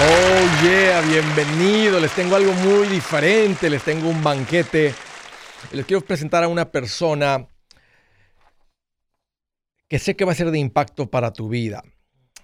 [0.00, 1.98] Oh yeah, bienvenido.
[1.98, 4.94] Les tengo algo muy diferente, les tengo un banquete.
[5.72, 7.48] Les quiero presentar a una persona
[9.88, 11.82] que sé que va a ser de impacto para tu vida.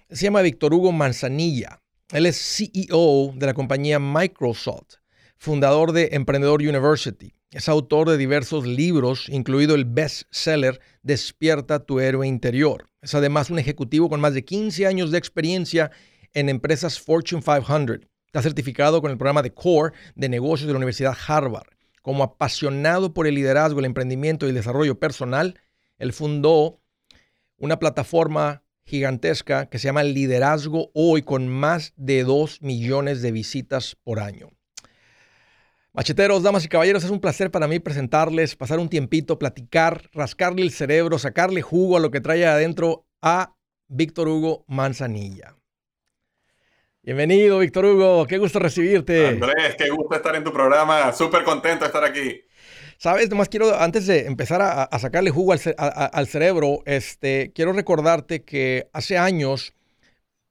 [0.09, 1.79] Se llama Víctor Hugo Manzanilla.
[2.11, 4.95] Él es CEO de la compañía Microsoft,
[5.37, 7.31] fundador de Emprendedor University.
[7.51, 12.89] Es autor de diversos libros, incluido el bestseller Despierta tu héroe interior.
[13.01, 15.91] Es además un ejecutivo con más de 15 años de experiencia
[16.35, 18.07] en empresas Fortune 500.
[18.27, 21.69] Está certificado con el programa de Core de negocios de la Universidad Harvard.
[22.03, 25.59] Como apasionado por el liderazgo, el emprendimiento y el desarrollo personal,
[25.97, 26.81] él fundó
[27.57, 33.95] una plataforma gigantesca que se llama Liderazgo Hoy con más de 2 millones de visitas
[34.03, 34.51] por año.
[35.93, 40.61] Macheteros, damas y caballeros, es un placer para mí presentarles, pasar un tiempito, platicar, rascarle
[40.61, 43.55] el cerebro, sacarle jugo a lo que trae adentro a
[43.87, 45.55] Víctor Hugo Manzanilla.
[47.05, 48.25] Bienvenido, Víctor Hugo.
[48.25, 49.27] Qué gusto recibirte.
[49.27, 51.13] Andrés, qué gusto estar en tu programa.
[51.13, 52.41] Súper contento de estar aquí.
[52.97, 58.87] Sabes, nomás quiero, antes de empezar a, sacarle jugo al, cerebro, este, quiero recordarte que
[58.91, 59.75] hace años,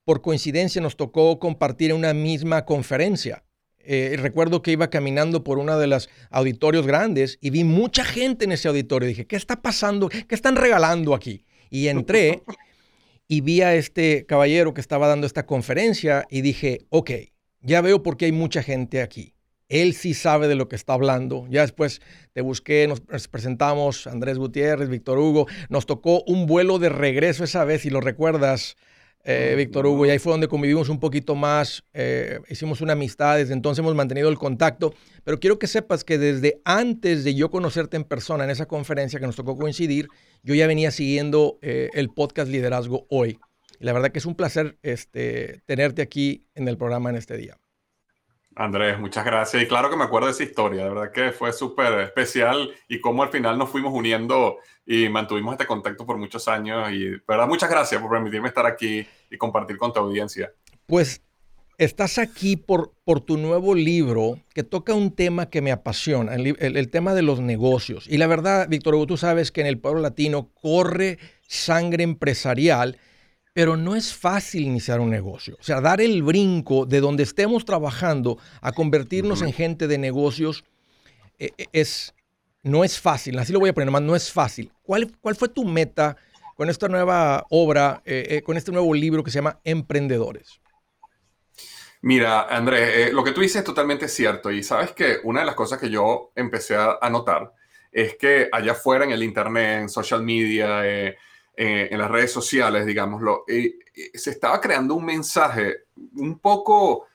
[0.05, 3.43] por coincidencia, nos tocó compartir en una misma conferencia.
[3.81, 8.45] Eh, recuerdo que iba caminando por uno de los auditorios grandes y vi mucha gente
[8.45, 9.09] en ese auditorio.
[9.09, 10.09] Dije, ¿qué está pasando?
[10.09, 11.45] ¿Qué están regalando aquí?
[11.69, 12.45] Y entré
[13.29, 17.11] y vi a este caballero que estaba dando esta conferencia y dije, ok,
[17.61, 19.35] ya veo por qué hay mucha gente aquí.
[19.69, 21.47] Él sí sabe de lo que está hablando.
[21.49, 22.01] Ya después
[22.33, 25.47] te busqué, nos, presentamos, Andrés Gutiérrez, Víctor Hugo.
[25.71, 28.77] Nos tocó un vuelo de regreso esa vez, si lo recuerdas,
[29.25, 33.39] eh, Víctor Hugo, y ahí fue donde convivimos un poquito más, eh, hicimos una amistad,
[33.39, 34.95] desde entonces hemos mantenido el contacto,
[35.25, 39.19] pero quiero que sepas que desde antes de yo conocerte en persona en esa conferencia
[39.19, 40.09] que nos tocó coincidir,
[40.43, 43.39] yo ya venía siguiendo eh, el podcast Liderazgo Hoy.
[43.81, 47.37] Y la verdad que es un placer este, tenerte aquí en el programa en este
[47.37, 47.59] día.
[48.57, 49.63] Andrés, muchas gracias.
[49.63, 53.01] Y claro que me acuerdo de esa historia, de verdad que fue súper especial y
[53.01, 56.91] cómo al final nos fuimos uniendo y mantuvimos este contacto por muchos años.
[56.93, 60.53] Y verdad, muchas gracias por permitirme estar aquí y compartir con tu audiencia.
[60.87, 61.23] Pues
[61.79, 66.57] estás aquí por, por tu nuevo libro que toca un tema que me apasiona, el,
[66.59, 68.07] el tema de los negocios.
[68.09, 72.99] Y la verdad, Víctor Hugo, tú sabes que en el pueblo latino corre sangre empresarial
[73.55, 75.57] pero no es fácil iniciar un negocio.
[75.59, 80.65] O sea, dar el brinco de donde estemos trabajando a convertirnos en gente de negocios
[81.39, 82.15] eh, eh, es,
[82.65, 83.39] no es fácil.
[83.39, 84.73] Así lo voy a poner, nomás no es fácil.
[84.83, 86.17] ¿Cuál, cuál fue tu meta
[86.57, 90.61] con esta nueva obra, eh, con este nuevo libro que se llama Emprendedores?
[92.03, 94.51] Mira, Andrés, lo que tú dices es totalmente cierto.
[94.51, 97.53] Y sabes que una de las cosas que yo empecé a, notar
[97.93, 101.17] es que allá afuera en el Internet, en social media, eh,
[101.57, 105.85] en las redes sociales, digámoslo, se estaba creando un mensaje
[106.17, 107.07] un poco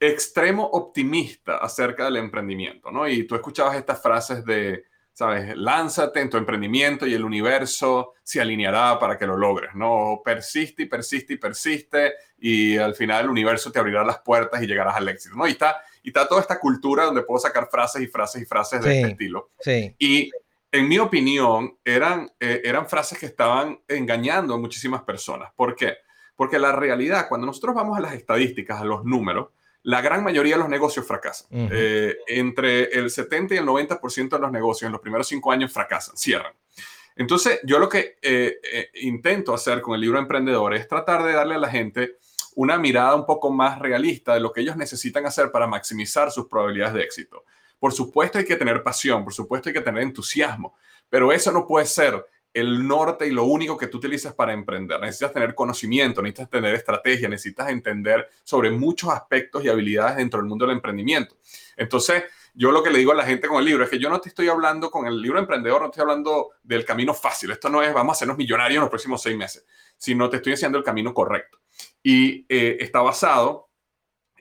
[0.00, 3.06] extremo optimista acerca del emprendimiento, ¿no?
[3.06, 5.56] Y tú escuchabas estas frases de, ¿sabes?
[5.56, 10.20] Lánzate en tu emprendimiento y el universo se alineará para que lo logres, ¿no?
[10.24, 14.66] Persiste y persiste y persiste y al final el universo te abrirá las puertas y
[14.66, 15.46] llegarás al éxito, ¿no?
[15.46, 18.82] Y está, y está toda esta cultura donde puedo sacar frases y frases y frases
[18.82, 19.50] de este estilo.
[19.60, 19.94] Sí.
[20.00, 20.32] Y
[20.72, 25.52] en mi opinión, eran, eh, eran frases que estaban engañando a muchísimas personas.
[25.54, 25.98] ¿Por qué?
[26.34, 29.50] Porque la realidad, cuando nosotros vamos a las estadísticas, a los números,
[29.82, 31.48] la gran mayoría de los negocios fracasan.
[31.50, 35.72] Eh, entre el 70 y el 90% de los negocios en los primeros cinco años
[35.72, 36.54] fracasan, cierran.
[37.16, 41.56] Entonces, yo lo que eh, intento hacer con el libro Emprendedor es tratar de darle
[41.56, 42.16] a la gente
[42.54, 46.46] una mirada un poco más realista de lo que ellos necesitan hacer para maximizar sus
[46.46, 47.44] probabilidades de éxito.
[47.82, 50.76] Por supuesto hay que tener pasión, por supuesto hay que tener entusiasmo,
[51.10, 55.00] pero eso no puede ser el norte y lo único que tú utilizas para emprender.
[55.00, 60.48] Necesitas tener conocimiento, necesitas tener estrategia, necesitas entender sobre muchos aspectos y habilidades dentro del
[60.48, 61.34] mundo del emprendimiento.
[61.76, 62.22] Entonces,
[62.54, 64.20] yo lo que le digo a la gente con el libro es que yo no
[64.20, 67.50] te estoy hablando con el libro emprendedor, no estoy hablando del camino fácil.
[67.50, 69.66] Esto no es vamos a hacernos millonarios en los próximos seis meses,
[69.96, 71.58] sino te estoy enseñando el camino correcto.
[72.00, 73.71] Y eh, está basado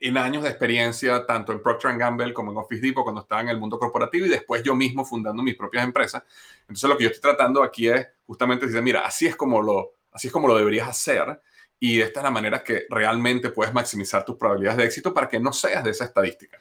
[0.01, 3.49] en años de experiencia, tanto en Procter Gamble como en Office Depot, cuando estaba en
[3.49, 6.23] el mundo corporativo y después yo mismo fundando mis propias empresas.
[6.61, 9.93] Entonces, lo que yo estoy tratando aquí es justamente decir, mira, así es como lo,
[10.11, 11.39] así es como lo deberías hacer
[11.79, 15.39] y esta es la manera que realmente puedes maximizar tus probabilidades de éxito para que
[15.39, 16.57] no seas de esa estadística.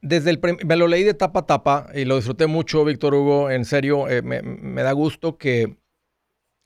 [0.00, 3.50] Desde el me lo leí de tapa a tapa y lo disfruté mucho, Víctor Hugo.
[3.50, 5.76] En serio, eh, me, da gusto que,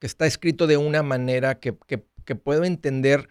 [0.00, 3.28] que, está escrito de una manera que, que, que puedo entender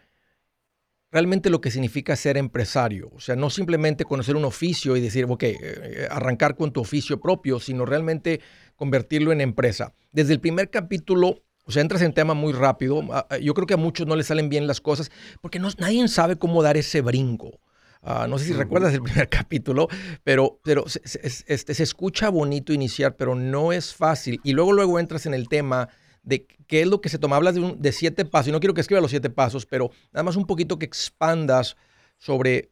[1.15, 3.09] realmente lo que significa ser empresario.
[3.15, 6.81] O sea, no simplemente conocer un oficio y decir, ok, eh, eh, arrancar con tu
[6.81, 8.41] oficio propio, sino realmente
[8.75, 9.93] convertirlo en empresa.
[10.11, 13.01] Desde el primer capítulo, o sea, entras en tema muy rápido.
[13.41, 15.09] Yo creo que a muchos no les salen bien las cosas
[15.41, 17.61] porque no, nadie sabe cómo dar ese brinco.
[18.01, 19.87] Ah, no sé si recuerdas el primer capítulo,
[20.25, 20.99] pero, pero se,
[21.47, 24.41] este, se escucha bonito iniciar, pero no es fácil.
[24.43, 25.87] Y luego, luego entras en el tema
[26.25, 27.37] de qué es lo que se toma.
[27.37, 30.35] Hablas de, siete pasos, y no quiero que escriba los siete pasos, pero nada más
[30.35, 31.77] un poquito que expandas
[32.17, 32.71] sobre,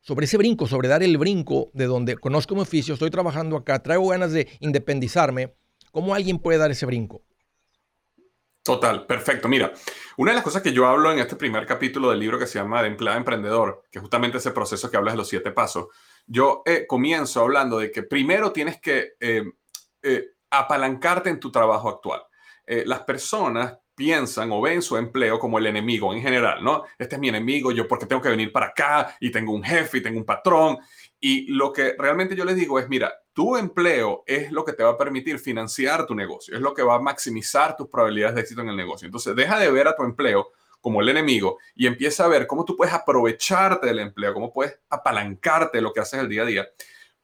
[0.00, 3.82] sobre ese brinco, sobre dar el brinco de donde conozco mi oficio, estoy trabajando acá,
[3.82, 5.54] traigo ganas de independizarme.
[5.90, 7.22] ¿Cómo alguien puede dar ese brinco?
[8.62, 9.48] Total, perfecto.
[9.48, 9.72] Mira,
[10.18, 12.58] una de las cosas que yo hablo en este primer capítulo del libro que se
[12.58, 15.86] llama De empleado emprendedor, que es justamente ese proceso que hablas de los siete pasos,
[16.26, 19.42] yo eh, comienzo hablando de que primero tienes que eh,
[20.02, 22.22] eh, apalancarte en tu trabajo actual.
[22.66, 26.84] las personas piensan o ven su empleo como el enemigo en general, ¿no?
[26.96, 29.98] Este es mi enemigo, yo porque tengo que venir para acá y tengo un jefe
[29.98, 30.78] y tengo un patrón.
[31.18, 34.84] Y lo que realmente yo les digo es, mira, tu empleo es lo que te
[34.84, 38.40] va a permitir financiar tu negocio, es lo que va a maximizar tus probabilidades de
[38.42, 39.06] éxito en el negocio.
[39.06, 42.64] Entonces, deja de ver a tu empleo como el enemigo y empieza a ver cómo
[42.64, 46.68] tú puedes aprovecharte del empleo, cómo puedes apalancarte lo que haces el día a día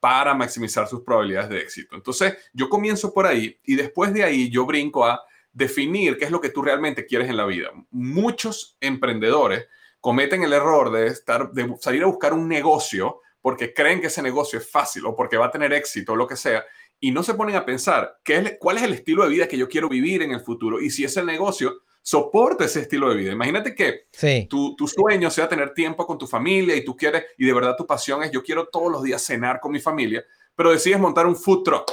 [0.04, 1.96] para maximizar sus probabilidades de éxito.
[1.96, 6.30] Entonces, yo comienzo por ahí y después de ahí yo brinco a definir qué es
[6.30, 7.70] lo que tú realmente quieres en la vida.
[7.90, 9.66] Muchos emprendedores
[10.00, 14.20] cometen el error de, estar, de salir a buscar un negocio porque creen que ese
[14.20, 16.66] negocio es fácil o porque va a tener éxito o lo que sea,
[17.00, 19.56] y no se ponen a pensar qué es, cuál es el estilo de vida que
[19.56, 23.32] yo quiero vivir en el futuro y si ese negocio soporta ese estilo de vida.
[23.32, 24.08] Imagínate que
[24.46, 27.74] tu, tu, sueño sea tener tiempo con tu familia y tú quieres, y de verdad
[27.76, 30.22] tu pasión es yo quiero todos los días cenar con mi familia,
[30.54, 31.90] pero decides montar un food truck.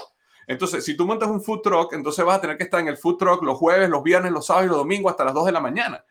[0.48, 2.98] Entonces, si tú montas un food truck, entonces vas a tener que estar en el
[2.98, 5.52] food truck los jueves, los viernes, los sábados y los domingos hasta las 2 de
[5.54, 6.04] la mañana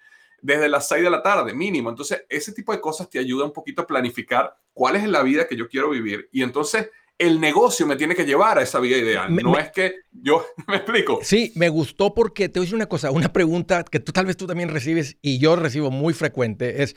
[0.42, 1.90] desde las 6 de la tarde, mínimo.
[1.90, 5.46] Entonces, ese tipo de cosas te ayuda un poquito a planificar cuál es la vida
[5.46, 6.28] que yo quiero vivir.
[6.32, 9.34] Y entonces, el negocio me tiene que llevar a esa vida ideal.
[9.36, 11.20] no es que yo me explico.
[11.22, 14.26] Sí, me gustó porque te voy a decir una cosa, una pregunta que tú tal
[14.26, 16.96] vez tú también recibes y yo recibo muy frecuente es,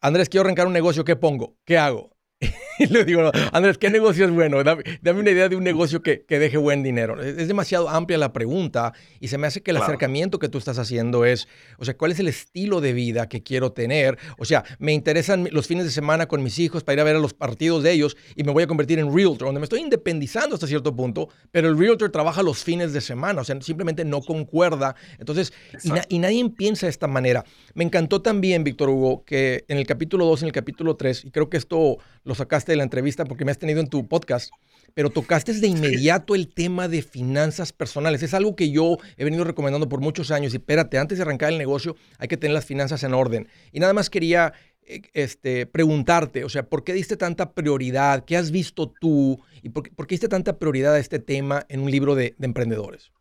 [0.00, 1.56] Andrés, quiero arrancar un negocio, ¿qué pongo?
[1.64, 2.10] ¿Qué hago?
[2.78, 4.62] y le digo, Andrés, ¿qué negocio es bueno?
[4.64, 7.20] Dame, una idea de un negocio que, deje buen dinero.
[7.22, 10.78] Es, demasiado amplia la pregunta y se me hace que el acercamiento que tú estás
[10.78, 11.48] haciendo es,
[11.78, 14.18] o sea, ¿cuál es el estilo de vida que quiero tener?
[14.38, 17.16] O sea, me interesan los fines de semana con mis hijos para ir a ver
[17.16, 19.80] a los partidos de ellos y me voy a convertir en realtor, donde me estoy
[19.80, 24.04] independizando hasta cierto punto, pero el realtor trabaja los fines de semana, o sea, simplemente
[24.04, 24.96] no concuerda.
[25.18, 25.52] Entonces,
[25.82, 27.44] y, y, nadie piensa de esta manera.
[27.74, 31.30] Me encantó también, Víctor Hugo, que en el capítulo 2, en el capítulo 3, y
[31.30, 34.52] creo que esto lo sacaste de la entrevista porque me has tenido en tu podcast,
[34.94, 38.22] pero tocaste de inmediato el tema de finanzas personales.
[38.22, 40.52] Es algo que yo he venido recomendando por muchos años.
[40.52, 43.48] Y espérate, antes de arrancar el negocio hay que tener las finanzas en orden.
[43.72, 44.52] Y nada más quería
[44.84, 48.24] eh, este, preguntarte, o sea, ¿por qué diste tanta prioridad?
[48.24, 49.40] ¿Qué has visto tú?
[49.62, 53.12] ¿Y por qué, diste tanta prioridad a este tema en un libro de emprendedores?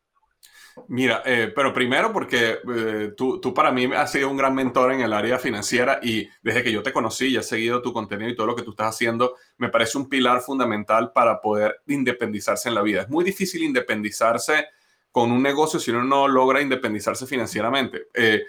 [0.87, 4.93] Mira, eh, pero primero porque eh, tú, tú, para mí has sido un gran mentor
[4.93, 8.29] en el área financiera y desde que yo te conocí y he seguido tu contenido
[8.29, 12.69] y todo lo que tú estás haciendo, me parece un pilar fundamental para poder independizarse
[12.69, 13.01] en la vida.
[13.01, 14.67] Es muy difícil independizarse
[15.11, 18.07] con un negocio si uno no logra independizarse financieramente.
[18.13, 18.43] Eh,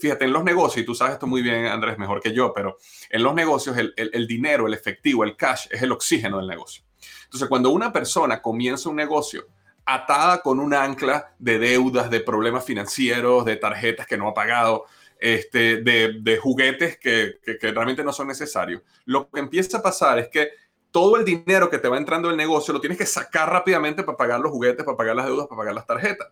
[0.00, 2.78] fíjate, en los negocios, y tú sabes esto muy bien, Andrés, mejor que yo, pero
[3.10, 6.84] en los negocios el, el dinero, el efectivo, el cash es el oxígeno del negocio.
[7.24, 9.48] Entonces, cuando una persona comienza un negocio,
[9.86, 14.86] atada con un ancla de deudas, de problemas financieros, de tarjetas que no ha pagado,
[15.18, 18.82] este, de, juguetes que, que, realmente no son necesarios.
[19.04, 20.50] Lo que empieza a pasar es que
[20.90, 24.16] todo el dinero que te va entrando del negocio lo tienes que sacar rápidamente para
[24.16, 26.28] pagar los juguetes, para pagar las deudas, para pagar las tarjetas.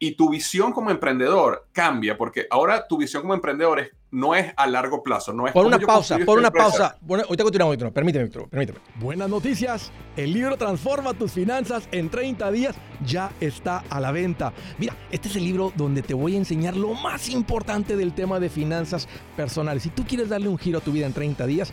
[0.00, 4.52] Y tu visión como emprendedor cambia, porque ahora tu visión como emprendedor es, no es
[4.56, 5.52] a largo plazo, no es...
[5.52, 6.96] Por una pausa, por una pausa.
[7.00, 8.78] Bueno, ahorita continuamos, permíteme, Víctor, permíteme.
[9.00, 14.52] Buenas noticias, el libro Transforma tus finanzas en 30 días ya está a la venta.
[14.78, 18.38] Mira, este es el libro donde te voy a enseñar lo más importante del tema
[18.38, 19.82] de finanzas personales.
[19.82, 21.72] Si tú quieres darle un giro a tu vida en 30 días,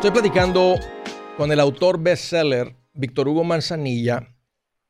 [0.00, 0.76] Estoy platicando
[1.36, 4.34] con el autor bestseller Víctor Hugo Manzanilla,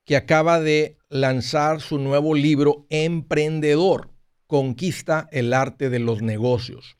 [0.04, 4.12] que acaba de lanzar su nuevo libro Emprendedor,
[4.46, 6.96] Conquista el arte de los negocios.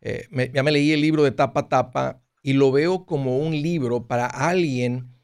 [0.00, 3.52] Eh, ya me leí el libro de tapa a tapa y lo veo como un
[3.52, 5.14] libro para alguien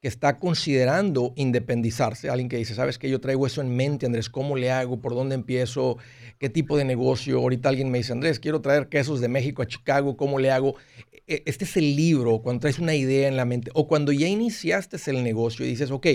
[0.00, 4.28] que está considerando independizarse, alguien que dice, sabes que yo traigo eso en mente, Andrés,
[4.28, 5.00] ¿cómo le hago?
[5.00, 5.98] ¿Por dónde empiezo?
[6.38, 7.38] ¿Qué tipo de negocio?
[7.38, 10.76] Ahorita alguien me dice, Andrés, quiero traer quesos de México a Chicago, ¿cómo le hago?
[11.26, 14.28] E, este es el libro, cuando traes una idea en la mente, o cuando ya
[14.28, 16.06] iniciaste el negocio y dices, ok,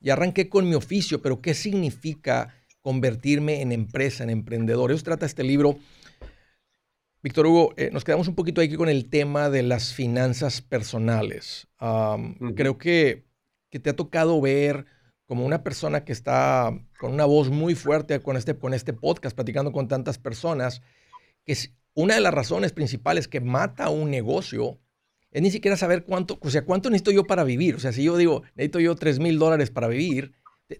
[0.00, 4.90] ya arranqué con mi oficio, pero ¿qué significa convertirme en empresa, en emprendedor?
[4.90, 5.78] Eso trata este libro.
[7.22, 11.68] Víctor Hugo, eh, nos quedamos un poquito aquí con el tema de las finanzas personales.
[12.56, 13.27] Creo que
[13.70, 14.86] que te ha tocado ver
[15.26, 19.36] como una persona que está con una voz muy fuerte con este, con este podcast,
[19.36, 20.80] platicando con tantas personas,
[21.44, 24.78] que es una de las razones principales que mata un negocio
[25.30, 27.74] es ni siquiera saber cuánto, o sea, cuánto necesito yo para vivir.
[27.74, 30.32] O sea, si yo digo, necesito yo 3 mil dólares para vivir,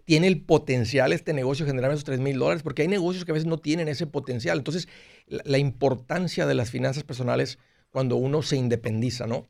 [0.05, 3.35] tiene el potencial este negocio generar esos 3 mil dólares, porque hay negocios que a
[3.35, 4.59] veces no tienen ese potencial.
[4.59, 4.89] Entonces,
[5.27, 7.59] la, importancia de las finanzas personales
[7.91, 9.47] cuando uno se independiza, ¿no?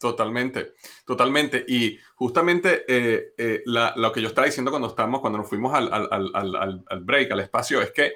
[0.00, 0.72] Totalmente,
[1.04, 1.62] totalmente.
[1.68, 5.92] Y justamente eh, eh, lo que yo estaba diciendo cuando estábamos, cuando nos fuimos al,
[5.92, 8.14] al, break, al espacio, es que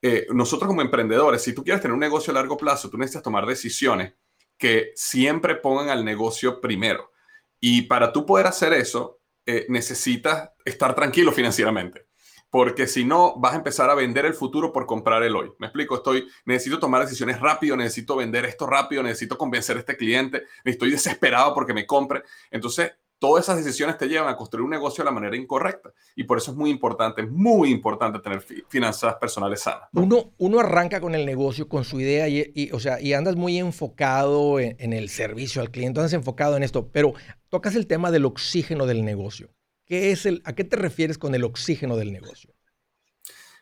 [0.00, 3.22] eh, nosotros como emprendedores, si tú quieres tener un negocio a largo plazo, tú necesitas
[3.22, 4.14] tomar decisiones
[4.56, 7.12] que siempre pongan al negocio primero.
[7.60, 9.20] Y para tú poder hacer eso,
[9.68, 12.09] necesitas estar tranquilo financieramente
[12.50, 15.52] porque si no vas a empezar a vender el futuro por comprar el hoy.
[15.58, 19.96] Me explico, estoy necesito tomar decisiones rápido, necesito vender esto rápido, necesito convencer a este
[19.96, 22.22] cliente, estoy desesperado porque me compre.
[22.50, 26.24] Entonces, todas esas decisiones te llevan a construir un negocio de la manera incorrecta y
[26.24, 29.88] por eso es muy importante, muy importante tener finanzas personales sanas.
[29.92, 33.58] Uno, uno arranca con el negocio, con su idea y, o sea, y andas muy
[33.58, 37.12] enfocado en, en el servicio al cliente, andas enfocado en esto, pero
[37.48, 39.50] tocas el tema del oxígeno del negocio.
[39.90, 42.54] ¿Qué es el, ¿A qué te refieres con el oxígeno del negocio?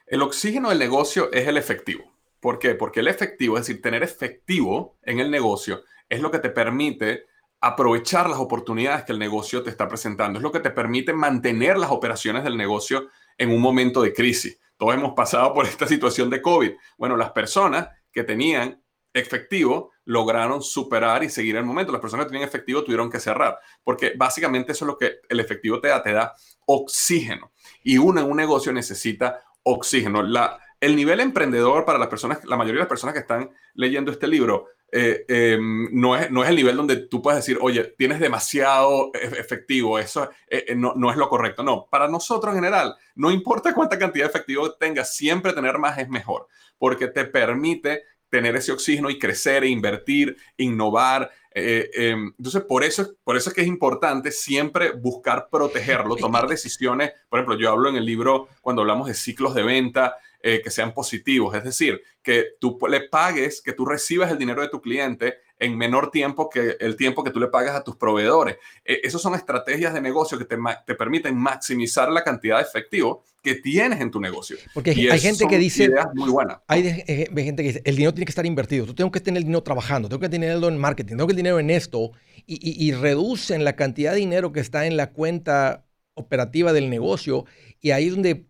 [0.07, 2.05] El oxígeno del negocio es el efectivo.
[2.39, 2.75] ¿Por qué?
[2.75, 7.25] Porque el efectivo, es decir, tener efectivo en el negocio, es lo que te permite
[7.63, 10.39] aprovechar las oportunidades que el negocio te está presentando.
[10.39, 13.09] Es lo que te permite mantener las operaciones del negocio
[13.39, 14.61] en un momento de crisis.
[14.77, 16.73] Todos hemos pasado por esta situación de COVID.
[16.99, 18.83] Bueno, las personas que tenían
[19.13, 21.93] efectivo lograron superar y seguir el momento.
[21.93, 25.41] Las personas que tenían efectivo tuvieron que cerrar, porque básicamente eso es lo que el
[25.41, 26.35] efectivo te da, te da
[26.67, 27.53] oxígeno.
[27.83, 30.23] Y uno en un negocio necesita oxígeno.
[30.23, 34.11] La, el nivel emprendedor para las personas, la mayoría de las personas que están leyendo
[34.11, 37.85] este libro, eh, em, no, es, no es el nivel donde tú puedes decir, oye,
[37.99, 41.63] tienes demasiado e, efectivo, eso eh, eh, no, no, es lo correcto.
[41.63, 45.99] No, para nosotros en general, no importa cuánta cantidad de efectivo tengas, siempre tener más
[45.99, 46.49] es mejor,
[46.79, 51.31] porque te permite tener ese oxígeno y crecer, e invertir, innovar.
[51.55, 56.47] Eh, em, entonces, por eso, por eso es que es importante siempre buscar protegerlo, tomar
[56.49, 57.13] decisiones.
[57.29, 60.71] Por ejemplo, yo hablo en el libro cuando hablamos de ciclos de venta eh, que
[60.71, 64.81] sean positivos, es decir, que tú le pagues, que tú recibas el dinero de tu
[64.81, 68.57] cliente en menor tiempo que el tiempo que tú le pagas a tus proveedores.
[68.85, 73.25] Eh, esas son estrategias de negocio que te, te, permiten maximizar la cantidad de efectivo
[73.43, 74.57] que tienes en tu negocio.
[74.75, 76.63] Porque hay gente que dice, muy buena.
[76.67, 79.45] Hay gente que dice, el dinero tiene que estar invertido, tú tengo que tener el
[79.45, 82.13] dinero trabajando, tengo que tenerlo en marketing, tengo que tener dinero en esto,
[82.47, 85.85] y, y, reducen la cantidad de dinero que está en la cuenta
[86.15, 87.45] operativa del negocio,
[87.81, 88.49] y ahí es donde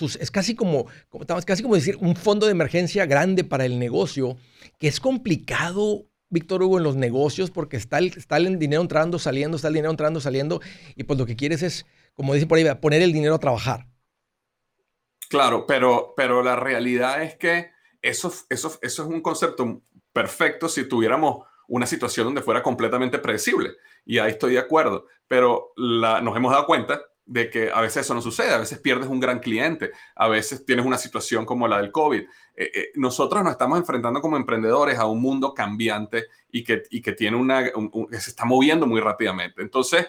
[0.00, 4.36] es casi como, como, casi como decir un fondo de emergencia grande para el negocio,
[4.78, 9.18] que es complicado Víctor Hugo, en los negocios porque está el, está el dinero entrando,
[9.18, 10.60] saliendo, está el dinero entrando, saliendo
[10.96, 13.86] y pues lo que quieres es, como dice por ahí, poner el dinero a trabajar.
[15.28, 17.70] Claro, pero, pero la realidad es que
[18.02, 19.82] eso, eso, eso es un concepto
[20.12, 23.72] perfecto si tuviéramos una situación donde fuera completamente predecible.
[24.04, 25.06] Y ahí estoy de acuerdo.
[25.28, 29.08] Pero nos hemos dado cuenta de que a veces eso no sucede, a veces pierdes
[29.08, 32.20] un gran cliente, a veces tienes una situación como la del COVID.
[32.20, 37.02] Eh, eh, nosotros nos estamos enfrentando como emprendedores a un mundo cambiante y que, y
[37.02, 39.60] que, tiene una, que se está moviendo muy rápidamente.
[39.60, 40.06] Entonces,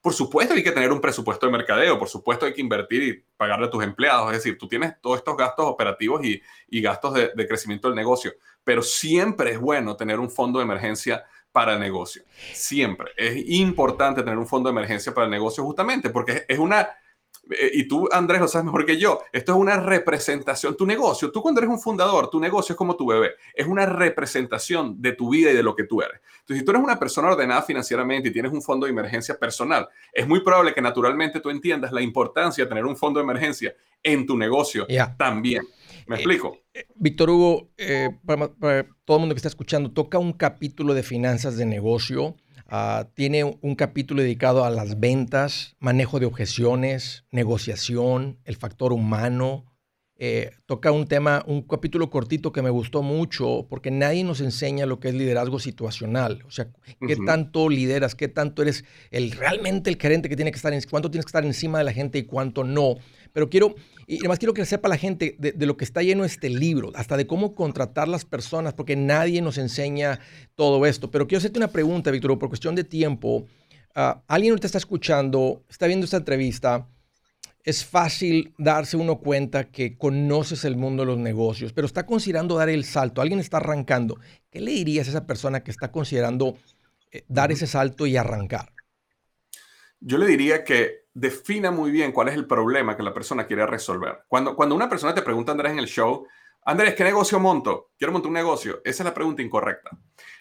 [0.00, 3.24] por supuesto hay que tener un presupuesto de mercadeo, por supuesto hay que invertir y
[3.36, 7.14] pagarle a tus empleados, es decir, tú tienes todos estos gastos operativos y, y gastos
[7.14, 11.78] de, de crecimiento del negocio, pero siempre es bueno tener un fondo de emergencia para
[11.78, 12.22] negocio.
[12.52, 13.12] Siempre.
[13.16, 16.88] Es importante tener un fondo de emergencia para el negocio justamente porque es una
[17.50, 21.30] eh, y tú, Andrés, lo sabes mejor que yo, esto es una representación, tu negocio,
[21.32, 25.12] tú cuando eres un fundador, tu negocio es como tu bebé, es una representación de
[25.12, 26.20] tu vida y de lo que tú eres.
[26.40, 29.88] Entonces, si tú eres una persona ordenada financieramente y tienes un fondo de emergencia personal,
[30.12, 33.74] es muy probable que naturalmente tú entiendas la importancia de tener un fondo de emergencia
[34.02, 35.62] en tu negocio también.
[36.10, 36.58] ¿Me eh, explico?
[36.74, 37.70] Eh, Víctor Hugo,
[38.26, 42.36] para, para todo el mundo que está escuchando, toca un capítulo de finanzas de negocio
[42.72, 49.66] Ah, tiene un capítulo dedicado a las ventas, manejo de objeciones, negociación, el factor humano.
[50.14, 54.86] Eh, toca un tema, un capítulo cortito que me gustó mucho porque nadie nos enseña
[54.86, 56.44] lo que es liderazgo situacional.
[56.46, 56.68] O sea,
[57.04, 60.80] qué tanto lideras, qué tanto eres el realmente el gerente que tiene que estar, en,
[60.88, 62.98] cuánto tienes que estar encima de la gente y cuánto no.
[63.32, 63.74] Pero quiero,
[64.10, 67.16] y además quiero que sepa la gente de, lo que está lleno este libro, hasta
[67.16, 70.18] de cómo contratar las personas, porque nadie nos enseña
[70.56, 71.12] todo esto.
[71.12, 73.46] Pero quiero hacerte una pregunta, Víctor, por cuestión de tiempo.
[73.94, 76.88] Uh, alguien te está escuchando, está viendo esta entrevista.
[77.62, 82.56] Es fácil darse uno cuenta que conoces el mundo de los negocios, pero está considerando
[82.56, 83.20] dar el salto.
[83.20, 84.18] Alguien está arrancando.
[84.50, 86.58] ¿Qué le dirías a esa persona que está considerando
[87.12, 88.72] eh, dar ese salto y arrancar?
[90.00, 93.66] Yo le diría que defina muy bien cuál es el problema que la persona quiere
[93.66, 94.24] resolver.
[94.28, 96.26] Cuando, cuando una persona te pregunta, Andrés, en el show,
[96.64, 97.90] Andrés, ¿qué negocio monto?
[97.98, 98.80] Quiero montar un negocio.
[98.84, 99.90] Esa es la pregunta incorrecta.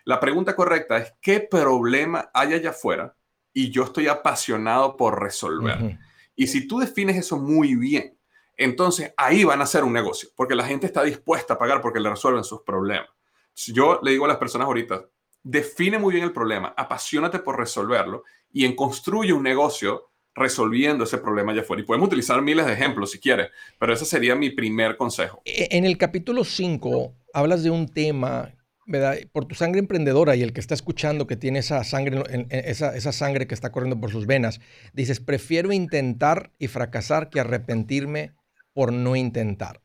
[0.03, 3.15] La pregunta correcta es, ¿qué problema hay allá afuera?
[3.53, 5.97] Y yo estoy apasionado por resolver.
[6.35, 8.17] Y si tú defines eso muy bien,
[8.55, 11.99] entonces ahí van a hacer un negocio, porque la gente está dispuesta a pagar porque
[11.99, 13.09] le resuelven sus problemas.
[13.55, 15.05] Yo le digo a las personas ahorita,
[15.41, 20.08] define muy bien el problema, apasionate por resolverlo y en construye un negocio
[20.39, 21.81] resolviendo ese problema allá afuera.
[21.81, 25.41] Y podemos utilizar miles de ejemplos si quieres, pero ese sería mi primer consejo.
[25.45, 28.53] E, en el capítulo 5 hablas de un tema,
[28.85, 29.17] ¿verdad?
[29.31, 33.11] Por tu sangre emprendedora y el que está escuchando que tiene esa sangre, esa, esa
[33.11, 34.59] sangre que está corriendo por sus venas,
[34.93, 38.33] dices, prefiero intentar y fracasar que arrepentirme
[38.73, 39.81] por no intentar.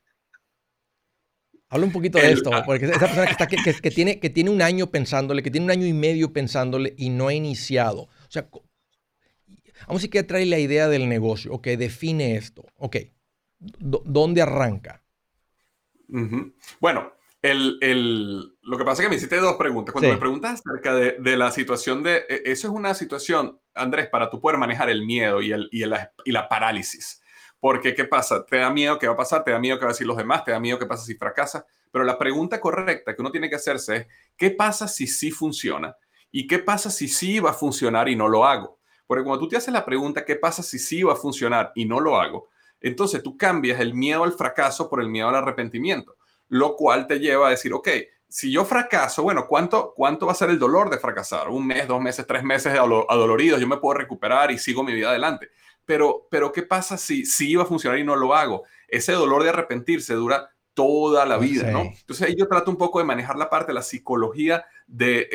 [1.75, 4.63] Habla un poquito de esto, porque esa persona que, está, que, tiene, que tiene un
[4.63, 8.03] año pensándole, que tiene un año y medio pensándole y no ha iniciado.
[8.03, 8.49] O sea,
[9.87, 12.97] Vamos a que trae la idea del negocio, ok, define esto, ok,
[13.59, 15.03] ¿dónde arranca?
[16.81, 19.93] Bueno, el, lo que pasa es que me hiciste dos preguntas.
[19.93, 24.31] Cuando me preguntas acerca de, la situación de, e, eso es una situación, Andrés, para
[24.31, 27.21] tú poder manejar el miedo y, el, y, y la parálisis.
[27.65, 28.45] Porque, ¿qué pasa?
[28.45, 30.19] Te da miedo qué va a pasar, te da miedo qué va a decir los
[30.19, 31.65] demás, te da miedo qué pasa si fracasa.
[31.91, 34.07] Pero la pregunta correcta que uno tiene que hacerse es,
[34.37, 35.97] ¿qué pasa si sí funciona?
[36.31, 38.81] ¿Y qué pasa si sí va a funcionar y no lo hago?
[39.07, 41.85] Porque cuando tú te haces la pregunta, ¿qué pasa si sí va a funcionar y
[41.85, 42.49] no lo hago?
[42.81, 46.17] Entonces tú cambias el miedo al fracaso por el miedo al arrepentimiento,
[46.49, 47.89] lo cual te lleva a decir, ok,
[48.29, 51.49] si yo fracaso, bueno, ¿cuánto, cuánto va a ser el dolor de fracasar?
[51.49, 55.11] Un mes, dos meses, tres meses adoloridos, yo me puedo recuperar y sigo mi vida
[55.11, 55.51] adelante.
[55.85, 58.65] Pero, pero ¿qué pasa si sí va a funcionar y no lo hago?
[58.89, 61.83] Ese dolor de arrepentirse dura toda la vida, ¿no?
[61.83, 65.29] Entonces ahí yo trato un poco de manejar la parte de la psicología de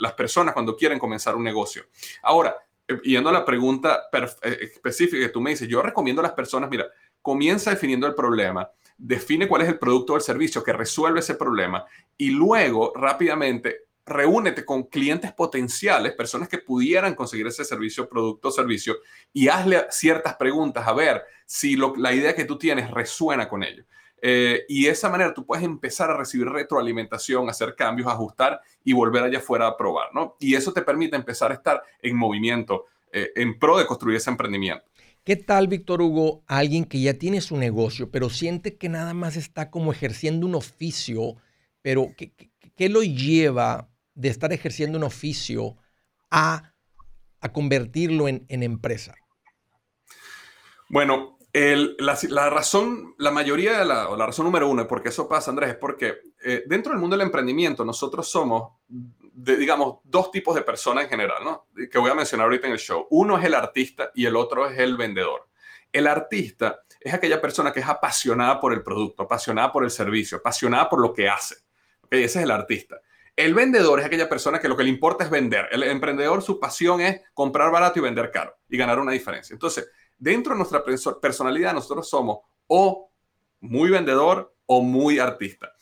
[0.00, 1.84] las personas cuando quieren comenzar un negocio.
[2.22, 2.56] Ahora,
[2.88, 4.08] eh, yendo a la pregunta
[4.42, 6.86] eh, específica que tú me dices, yo recomiendo a las personas, mira,
[7.20, 11.34] comienza definiendo el problema, define cuál es el producto o el servicio que resuelve ese
[11.34, 11.84] problema
[12.16, 18.52] y luego rápidamente reúnete con clientes potenciales, personas que pudieran conseguir ese servicio, producto o
[18.52, 18.98] servicio,
[19.32, 23.84] y hazle ciertas preguntas a ver si la idea que tú tienes resuena con ellos.
[24.22, 28.92] Eh, y de esa manera tú puedes empezar a recibir retroalimentación, hacer cambios, ajustar y
[28.92, 30.36] volver allá afuera a probar, ¿no?
[30.40, 34.30] Y eso te permite empezar a estar en movimiento eh, en pro de construir ese
[34.30, 34.84] emprendimiento.
[35.24, 39.36] ¿Qué tal, Víctor Hugo, alguien que ya tiene su negocio, pero siente que nada más
[39.36, 41.36] está como ejerciendo un oficio,
[41.82, 45.76] pero ¿qué, lo lleva de estar ejerciendo un oficio
[46.30, 46.72] a,
[47.40, 49.16] a convertirlo en, en empresa?
[50.88, 55.50] Bueno, la, razón, la mayoría de la, o la razón número uno, porque eso pasa,
[55.50, 60.62] Andrés, es porque eh, dentro del mundo del emprendimiento nosotros somos, digamos, dos tipos de
[60.62, 61.68] personas en general, ¿no?
[61.90, 63.06] Que voy a mencionar ahorita en el show.
[63.10, 65.48] Uno es el artista y el otro es el vendedor.
[65.90, 70.38] El artista es aquella persona que es apasionada por el producto, apasionada por el servicio,
[70.38, 71.56] apasionada por lo que hace.
[72.10, 73.00] Ese es el artista.
[73.34, 75.68] El vendedor es aquella persona que lo que le importa es vender.
[75.70, 79.54] El emprendedor, su pasión es comprar barato y vender caro y ganar una diferencia.
[79.54, 80.82] Entonces, dentro de nuestra
[81.20, 83.10] personalidad, nosotros somos o
[83.60, 85.72] muy vendedor o muy artista.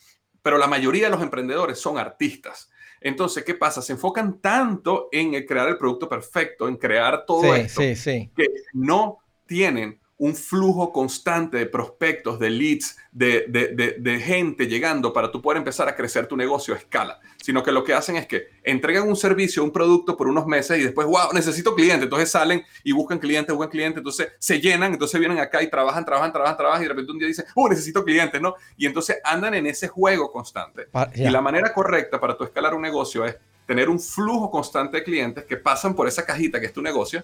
[0.41, 2.69] Pero la mayoría de los emprendedores son artistas.
[3.01, 3.81] Entonces, ¿qué pasa?
[3.81, 9.99] Se enfocan tanto en crear el producto perfecto, en crear todo esto, que no tienen
[10.17, 15.95] un flujo constante de prospectos, de leads, de, gente llegando para tú poder empezar a
[15.95, 19.63] crecer tu negocio a escala, sino que lo que hacen es que entregan un servicio,
[19.63, 23.53] un producto por unos meses y después, wow, necesito clientes, entonces salen y buscan clientes,
[23.53, 26.89] buscan clientes, entonces se llenan, entonces vienen acá y trabajan, trabajan, trabajan, trabajan y de
[26.89, 28.55] repente un día dicen, oh, necesito clientes, ¿no?
[28.77, 30.87] Y entonces andan en ese juego constante.
[31.13, 35.03] Y la manera correcta para tú escalar un negocio es tener un flujo constante de
[35.03, 37.23] clientes que pasan por esa cajita que es tu negocio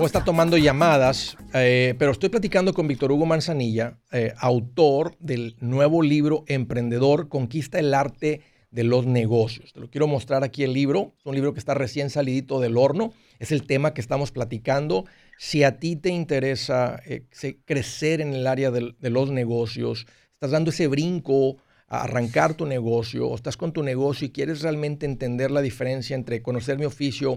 [0.00, 5.56] voy a tomando llamadas, eh, pero estoy platicando con Víctor Hugo Manzanilla, eh, autor del
[5.60, 9.74] nuevo libro Emprendedor, Conquista el Arte de los Negocios.
[9.74, 11.12] Te lo quiero mostrar aquí el libro.
[11.18, 13.12] Es un libro que está recién salidito del horno.
[13.38, 15.04] Es el tema que estamos platicando.
[15.36, 17.26] Si a ti te interesa eh,
[17.66, 21.58] crecer en el área de, de los negocios, estás dando ese brinco
[21.88, 26.16] a arrancar tu negocio, o estás con tu negocio y quieres realmente entender la diferencia
[26.16, 27.34] entre conocer mi oficio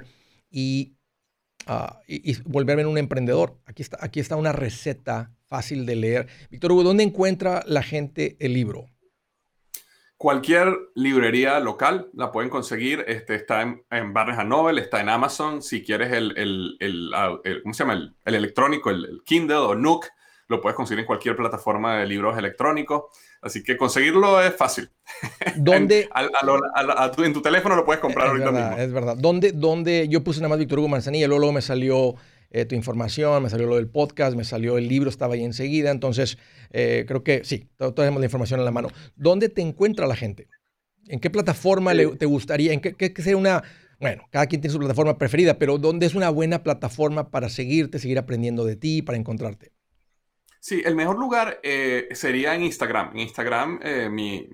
[0.49, 0.93] y
[1.67, 3.57] Ah, y, volverme en un emprendedor.
[3.65, 6.27] Aquí está, aquí está una receta fácil de leer.
[6.49, 8.87] Víctor Hugo, ¿dónde encuentra la gente el libro?
[10.17, 13.03] Cualquier librería local la pueden conseguir.
[13.07, 15.61] Este, está en, en Barnes Noble, está en Amazon.
[15.61, 18.15] Si quieres el, el, el, ¿cómo se llama?
[18.23, 20.05] El, electrónico, el, Kindle o Nook,
[20.47, 23.03] lo puedes conseguir en cualquier plataforma de libros electrónicos.
[23.43, 24.89] Así que conseguirlo es fácil.
[25.57, 26.07] ¿Dónde?
[27.17, 28.77] en, tu, teléfono lo puedes comprar ahorita mismo.
[28.77, 29.17] Es verdad.
[29.17, 30.07] ¿Dónde, ¿Dónde?
[30.07, 32.15] Yo puse nada más Víctor Hugo Manzanilla, luego, luego me salió
[32.51, 35.91] eh, tu información, me salió lo del podcast, me salió el libro, estaba ahí enseguida.
[35.91, 36.37] Entonces,
[36.71, 38.87] eh, creo que sí, todos tenemos la información en la mano.
[39.17, 40.47] ¿Dónde te encuentra la gente?
[41.09, 42.71] ¿En qué plataforma te gustaría?
[42.71, 43.61] ¿En qué, qué, qué sería una...
[43.99, 47.99] Bueno, cada quien tiene su plataforma preferida, pero ¿dónde es una buena plataforma para seguirte,
[47.99, 49.72] seguir aprendiendo de ti, para encontrarte?
[50.65, 53.09] Sí, el mejor lugar eh, sería en Instagram.
[53.11, 54.47] En Instagram, eh, mi,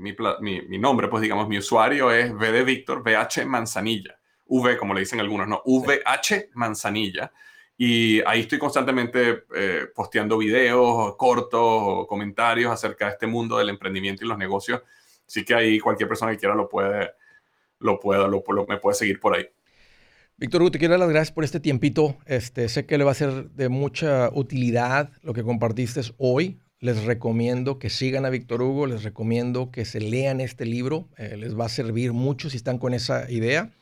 [0.79, 4.19] nombre, pues digamos, mi usuario es V de Víctor, VH Manzanilla.
[4.47, 5.61] V, como le dicen algunos, ¿no?
[5.65, 7.31] VH Manzanilla.
[7.77, 14.25] Y ahí estoy constantemente eh, posteando videos, cortos, comentarios acerca de este mundo del emprendimiento
[14.25, 14.81] y los negocios.
[15.27, 17.11] Así que ahí cualquier persona que quiera lo puede,
[17.81, 19.47] lo puede, lo, me puede seguir por ahí.
[20.39, 22.15] Víctor Hugo, te quiero dar las gracias por este tiempito.
[22.25, 26.62] Este, sé que le va a ser de mucha utilidad lo que compartiste hoy.
[26.80, 31.36] Les recomiendo que sigan a Víctor Hugo, les recomiendo que se lean este libro, eh,
[31.36, 33.73] les va a servir mucho si están con esa idea.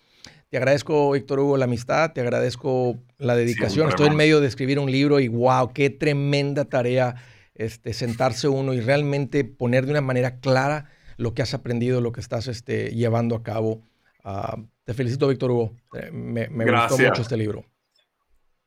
[0.50, 3.90] Te agradezco, Víctor Hugo, la amistad, te agradezco la dedicación.
[3.90, 7.18] Estoy en medio de escribir un libro y wow, qué tremenda tarea
[7.54, 12.12] este, sentarse uno y realmente poner de una manera clara lo que has aprendido, lo
[12.12, 13.84] que estás este, llevando a cabo.
[14.24, 15.76] Ah, te felicito, Víctor Hugo.
[15.96, 17.66] Eh, me, me gustó mucho este libro.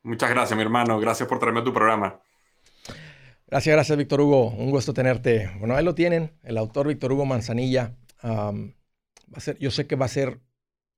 [0.03, 1.01] Muchas gracias, mi hermano.
[1.01, 2.21] Gracias por traerme a tu programa.
[3.47, 4.51] Gracias, gracias, Víctor Hugo.
[4.51, 5.51] Un gusto tenerte.
[5.59, 7.97] Bueno, ahí lo tienen, el autor Víctor Hugo Manzanilla.
[8.23, 8.53] va
[9.33, 10.43] a ser, yo sé que va a ser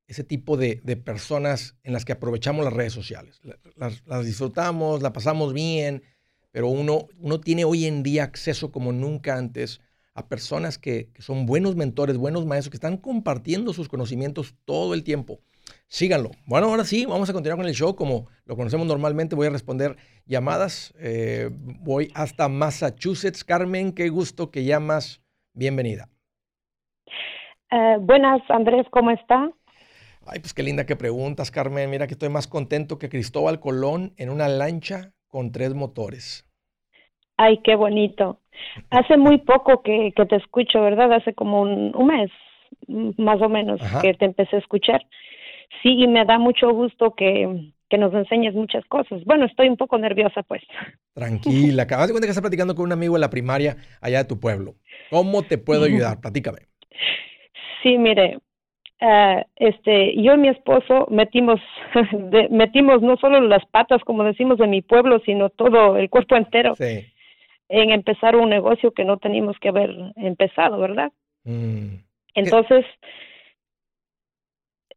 [0.09, 3.41] ese tipo de, personas en las que aprovechamos las redes sociales.
[3.77, 6.03] Las, las, disfrutamos, la pasamos bien,
[6.51, 9.81] pero uno, uno tiene hoy en día acceso como nunca antes
[10.15, 15.05] a personas que, son buenos mentores, buenos maestros, que están compartiendo sus conocimientos todo el
[15.05, 15.41] tiempo.
[15.89, 16.31] síganlo.
[16.47, 19.37] Bueno, ahora sí, vamos a continuar con el show como lo conocemos normalmente.
[19.37, 19.97] Voy a responder
[20.27, 20.95] llamadas.
[20.99, 23.45] Eh, voy hasta Massachusetts.
[23.45, 25.23] Carmen, qué gusto que llamas.
[25.55, 26.09] Bienvenida.
[27.71, 29.51] Eh, buenas, Andrés, ¿cómo está?
[30.27, 31.89] Ay, pues qué linda que preguntas, Carmen.
[31.91, 36.47] Mira que estoy más contento que Cristóbal Colón en una lancha con tres motores.
[37.37, 38.42] Ay, qué bonito.
[38.91, 41.13] Hace muy poco que, te escucho, ¿verdad?
[41.13, 42.31] Hace como un, mes,
[43.19, 45.03] más o menos, que te empecé a escuchar.
[45.83, 49.23] Sí, y me da mucho gusto que, nos enseñes muchas cosas.
[49.27, 50.63] Bueno, estoy un poco nerviosa, pues.
[51.13, 54.25] Tranquila, acabas de cuenta que estás platicando con un amigo de la primaria allá de
[54.25, 54.77] tu pueblo.
[55.11, 56.19] ¿Cómo te puedo ayudar?
[56.23, 56.61] Platícame.
[57.83, 58.39] Sí, mire,
[59.03, 61.61] uh, este, yo y mi esposo metimos,
[62.51, 66.75] metimos no solo las patas, como decimos en mi pueblo, sino todo el cuerpo entero
[67.73, 71.11] en empezar un negocio que no teníamos que haber empezado, ¿verdad?
[71.45, 71.97] Mm.
[72.35, 72.85] Entonces,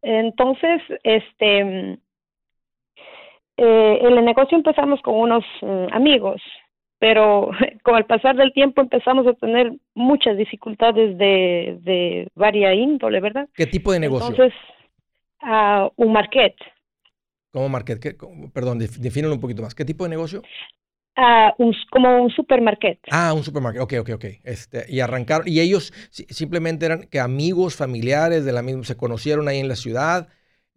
[0.02, 1.98] entonces, este,
[3.58, 6.42] eh, el negocio empezamos con unos mm, amigos,
[7.00, 7.50] pero
[7.84, 13.48] con el pasar del tiempo empezamos a tener muchas dificultades de, de varia índole, ¿verdad?
[13.54, 14.32] ¿Qué tipo de negocio?
[14.32, 14.54] Entonces,
[15.44, 16.56] uh, un market.
[17.52, 18.02] ¿Cómo market?
[18.02, 18.18] ¿Qué,
[18.54, 19.74] perdón, defínelo un poquito más.
[19.74, 20.42] ¿Qué tipo de negocio?
[21.58, 23.00] Un, como un supermarket.
[23.12, 24.26] Ah, un supermarket, ok, ok, ok.
[24.44, 29.48] Este, y arrancaron, y ellos simplemente eran que amigos, familiares de la misma, se conocieron
[29.48, 30.28] ahí en la ciudad.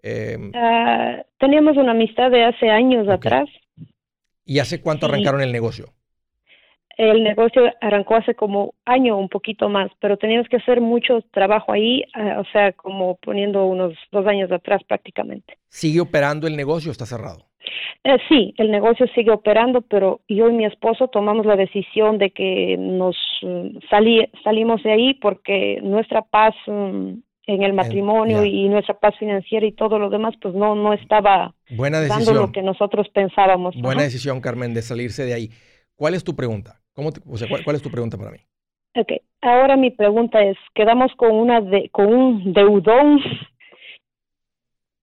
[0.03, 3.49] Em, ah, teníamos una amistad de hace años atrás.
[4.45, 5.93] ¿Y hace cuánto arrancaron el negocio?
[6.97, 11.73] El negocio arrancó hace como año, un poquito más, pero teníamos que hacer mucho trabajo
[11.73, 15.59] ahí, ah, o sea, como poniendo unos dos años atrás prácticamente.
[15.69, 17.48] ¿Sigue operando el negocio o está cerrado?
[18.05, 22.31] Eh, sí, el negocio sigue operando, pero yo y mi esposo tomamos la decisión de
[22.31, 23.79] que nos mm,
[24.45, 27.13] salimos de ahí porque nuestra paz mm,
[27.49, 31.55] en el matrimonio y nuestra paz financiera y todo lo demás, pues no, no estaba
[31.71, 33.75] dando lo que nosotros pensábamos.
[33.81, 35.51] Buena decisión, Carmen, de salirse de ahí.
[35.97, 36.81] ¿Cuál es tu pregunta?
[36.93, 37.11] ¿Cómo
[37.65, 38.39] cuál, es tu pregunta para mí?
[38.95, 43.21] Ok, ahora mi pregunta es, quedamos con, una de, con un deudón.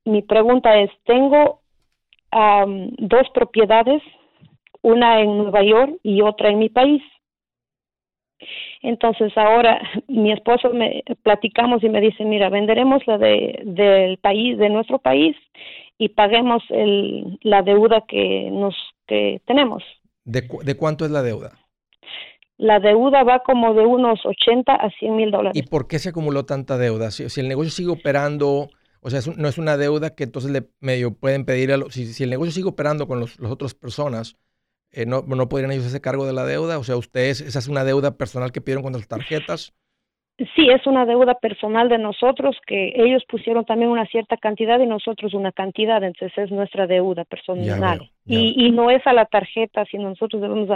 [0.05, 1.61] Mi pregunta es, tengo
[2.97, 4.01] dos propiedades,
[4.81, 7.01] una en Nueva York y otra en mi país.
[8.81, 14.57] Entonces ahora mi esposo me platicamos y me dice, mira, venderemos la de, del país,
[14.57, 15.35] de nuestro país
[15.97, 18.75] y paguemos el, la deuda que nos
[19.07, 19.83] que tenemos.
[20.23, 21.59] ¿De, ¿De cuánto es la deuda?
[22.57, 25.61] La deuda va como de unos 80 a 100 mil dólares.
[25.61, 27.11] ¿Y por qué se acumuló tanta deuda?
[27.11, 28.69] Si, si el negocio sigue operando,
[29.05, 32.23] o sea, no es una deuda que entonces le medio pueden pedir, a si, si,
[32.23, 34.35] el negocio sigue operando con las otras personas,
[34.91, 36.79] eh, no, no podrían ellos hacerse cargo de la deuda.
[36.79, 39.75] O sea, ustedes, esa es una deuda personal que pidieron con las tarjetas.
[40.37, 44.87] Sí, es una deuda personal de nosotros que ellos pusieron también una cierta cantidad y
[44.87, 48.09] nosotros una cantidad, entonces es nuestra deuda personal.
[48.25, 50.67] y, y, no es a la tarjeta, sino nosotros debemos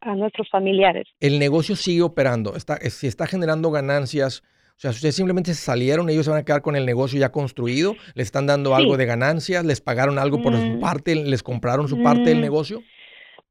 [0.00, 1.06] a, nuestros familiares.
[1.20, 4.42] El negocio sigue operando, está, si está generando ganancias,
[4.76, 7.32] o sea, si ustedes simplemente salieron, ellos se van a quedar con el negocio ya
[7.32, 10.80] construido, le están dando algo de ganancias, les pagaron algo por su mm.
[10.80, 12.42] parte, les compraron su parte del mm.
[12.42, 12.82] negocio.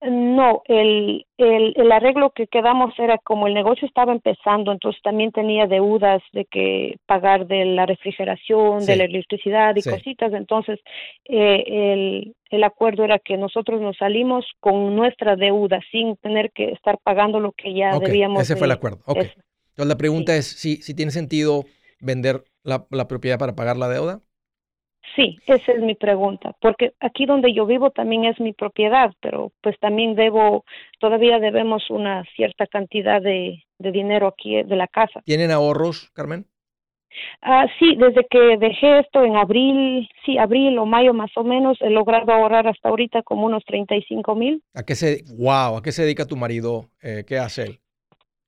[0.01, 5.31] No, el, el, el, arreglo que quedamos era como el negocio estaba empezando, entonces también
[5.31, 10.79] tenía deudas de que pagar de la refrigeración, de la electricidad y cositas, entonces
[11.23, 16.65] eh, el, el acuerdo era que nosotros nos salimos con nuestra deuda sin tener que
[16.65, 18.43] estar pagando lo que ya debíamos.
[18.43, 18.99] Ese fue el acuerdo.
[19.07, 19.31] Okay.
[19.75, 21.65] Entonces la pregunta es si, si tiene sentido
[21.99, 24.21] vender la, la, propiedad para pagar la deuda.
[25.17, 29.51] Sí, esa es mi pregunta, porque aquí donde yo vivo también es mi propiedad, pero
[29.61, 30.63] pues también debo,
[30.99, 35.21] todavía debemos una cierta cantidad de, de dinero aquí de la casa.
[35.25, 36.47] ¿Tienen ahorros, Carmen?
[37.41, 41.77] Ah, sí, desde que dejé esto en abril, sí, abril o mayo más o menos,
[41.81, 44.63] he logrado ahorrar hasta ahorita como unos 35 mil.
[44.73, 46.89] ¿A qué se, wow, a qué se dedica tu marido?
[47.01, 47.79] Eh, ¿Qué hace él?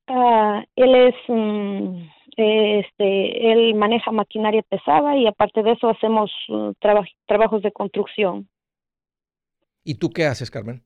[0.08, 6.72] Ah, él es, mm, este, él maneja maquinaria pesada y aparte de eso hacemos uh,
[7.26, 8.48] trabajos de construcción.
[9.84, 10.82] ¿Y tú qué haces, Carmen?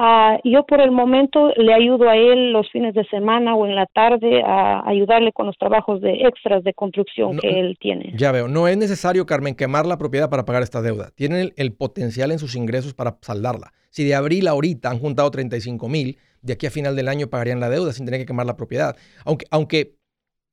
[0.00, 3.74] Ah, yo por el momento le ayudo a él los fines de semana o en
[3.74, 8.12] la tarde a ayudarle con los trabajos de extras de construcción que él tiene.
[8.16, 11.10] Ya veo, no es necesario, Carmen, quemar la propiedad para pagar esta deuda.
[11.16, 13.72] Tienen el, potencial en sus ingresos para saldarla.
[13.90, 17.26] Si de abril a ahorita han juntado 35 mil, de aquí a final del año
[17.26, 18.96] pagarían la deuda sin tener que quemar la propiedad.
[19.24, 19.96] Aunque, aunque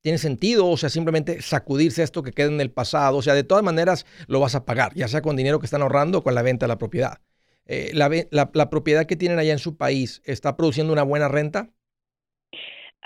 [0.02, 3.44] tiene sentido, o sea, simplemente sacudirse esto que queda en el pasado, o sea, de
[3.44, 6.34] todas maneras lo vas a pagar, ya sea con dinero que están ahorrando o con
[6.34, 7.18] la venta de la propiedad.
[7.66, 11.70] Eh, la, propiedad que tienen allá en su país está produciendo una buena renta?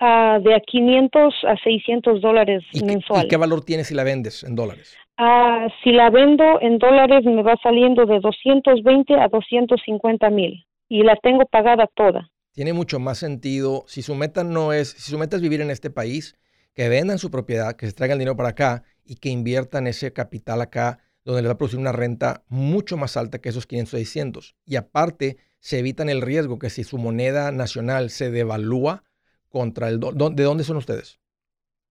[0.01, 3.27] Uh, de a 500 a 600 dólares mensuales.
[3.27, 4.97] ¿Y qué valor tiene si la vendes en dólares?
[5.19, 11.03] Ah, si la vendo en dólares me va saliendo de 220 a 250 mil y
[11.03, 12.31] la tengo pagada toda.
[12.53, 15.71] Tiene mucho más sentido si su meta no es, si su meta es vivir en
[15.71, 16.39] este país,
[16.75, 20.63] que vendan su propiedad, que se traigan dinero para acá y que inviertan ese capital
[20.63, 24.57] acá, donde les va a producir una renta mucho más alta que esos 500 600.
[24.67, 29.05] Y aparte, se evitan el riesgo que si su moneda nacional se devalúa
[29.49, 30.33] contra el dólar.
[30.33, 31.21] ¿De dónde son ustedes?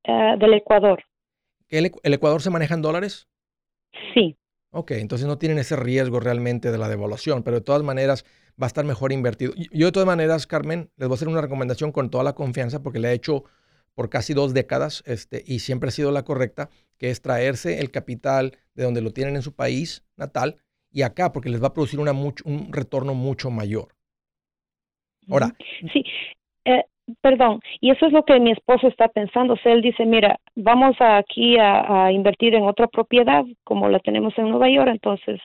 [0.08, 1.04] Ah, del Ecuador.
[1.70, 3.28] ¿El, Ecuador se maneja en dólares?
[4.13, 4.38] Sí.
[4.72, 8.26] Ok, entonces no tienen ese riesgo realmente de la devaluación, pero de todas maneras
[8.62, 9.54] va a estar mejor invertido.
[9.72, 12.82] Yo de todas maneras, Carmen, les voy a hacer una recomendación con toda la confianza
[12.82, 13.46] porque le he hecho
[13.94, 17.92] por casi dos décadas este, y siempre ha sido la correcta, que es traerse el
[17.92, 20.56] capital de donde lo tienen en su país natal
[20.89, 23.89] y acá porque les va a producir una un retorno mucho mayor.
[25.30, 25.52] Ahora.
[25.92, 26.04] Sí,
[26.63, 26.86] eh,
[27.22, 29.54] perdón, y eso es lo que mi esposo está pensando.
[29.56, 34.34] O sea, él dice, mira, vamos aquí a, invertir en otra propiedad como la tenemos
[34.38, 35.42] en Nueva York, entonces,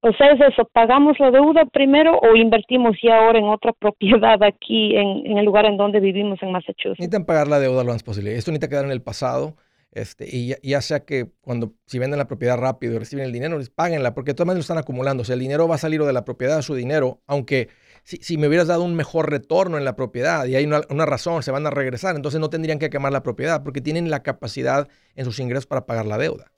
[0.00, 4.42] o sea, es eso, pagamos la deuda primero o invertimos ya ahora en otra propiedad
[4.42, 6.98] aquí en, el lugar en donde vivimos en Massachusetts.
[6.98, 8.36] Necesitan pagar la deuda lo más posible.
[8.36, 9.56] Esto necesita quedar en el pasado.
[9.92, 13.58] Este, y ya, sea que cuando si venden la propiedad rápido y reciben el dinero,
[13.58, 15.20] les páguenla, porque de todas maneras lo están acumulando.
[15.20, 17.68] O sea, el dinero va a salir de la propiedad, su dinero, aunque
[18.04, 21.50] si, me hubieras dado un mejor retorno en la propiedad y hay una, razón, se
[21.50, 25.26] van a regresar, entonces no tendrían que quemar la propiedad porque tienen la capacidad en
[25.26, 26.52] sus ingresos para pagar la deuda.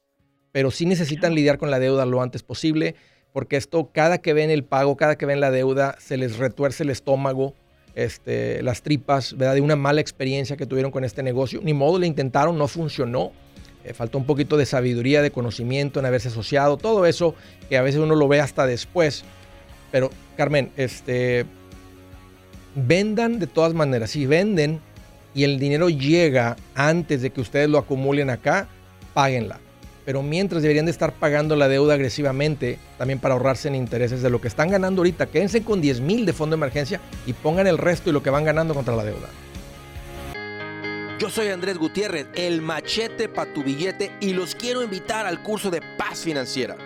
[0.52, 2.94] Pero sí necesitan lidiar con la deuda lo antes posible
[3.32, 6.84] porque esto, cada que ven el pago, cada que ven la deuda, se les retuerce
[6.84, 7.56] el estómago,
[7.94, 9.54] este, las tripas, ¿verdad?
[9.54, 11.60] De una mala experiencia que tuvieron con este negocio.
[11.62, 13.32] Ni modo, le intentaron, no funcionó.
[13.84, 17.34] Eh, faltó un poquito de sabiduría, de conocimiento en haberse asociado, todo eso
[17.68, 19.24] que a veces uno lo ve hasta después.
[19.92, 21.44] Pero Carmen, este,
[22.74, 24.10] vendan de todas maneras.
[24.10, 24.80] Si venden
[25.34, 28.68] y el dinero llega antes de que ustedes lo acumulen acá,
[29.12, 29.60] páguenla.
[30.04, 34.30] Pero mientras deberían de estar pagando la deuda agresivamente, también para ahorrarse en intereses de
[34.30, 35.26] lo que están ganando ahorita.
[35.26, 38.30] Quédense con 10 mil de fondo de emergencia y pongan el resto y lo que
[38.30, 39.28] van ganando contra la deuda.
[41.18, 45.70] Yo soy Andrés Gutiérrez, el machete para tu billete y los quiero invitar al curso
[45.70, 46.76] de paz financiera.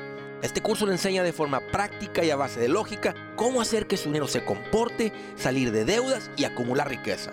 [0.43, 3.97] Este curso le enseña de forma práctica y a base de lógica cómo hacer que
[3.97, 7.33] su dinero se comporte, salir de deudas y acumular riqueza.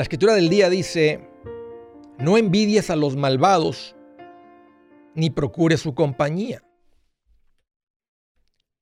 [0.00, 1.20] la escritura del día dice,
[2.18, 3.94] no envidies a los malvados,
[5.14, 6.64] ni procures su compañía,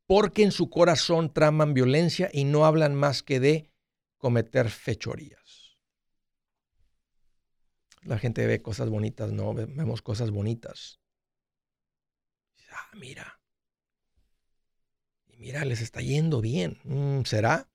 [0.06, 3.68] porque en su corazón traman violencia y no hablan más que de
[4.16, 5.76] cometer fechorías.
[8.02, 9.54] La gente ve cosas bonitas, ¿no?
[9.54, 11.00] Vemos cosas bonitas.
[12.70, 13.40] Ah, mira.
[15.26, 16.78] Y mira, les está yendo bien.
[16.84, 17.68] Mm, ¿Será?